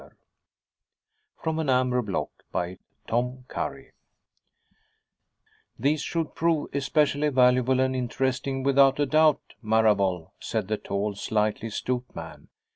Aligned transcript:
]From 1.43 1.59
An 1.59 1.69
Amber 1.69 2.01
Block 2.01 2.31
By 2.51 2.79
Tom 3.05 3.45
Curry 3.47 3.91
"These 5.77 6.01
should 6.01 6.33
prove 6.33 6.69
especially 6.73 7.29
valuable 7.29 7.79
and 7.79 7.95
interesting 7.95 8.63
without 8.63 8.99
a 8.99 9.05
doubt, 9.05 9.53
Marable," 9.61 10.33
said 10.39 10.69
the 10.69 10.77
tall, 10.77 11.13
slightly 11.13 11.69
stooped 11.69 12.15
man. 12.15 12.47